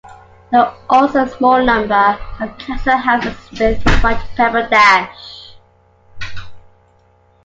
[0.51, 5.53] There are also a small number of council houses with white pebbledash.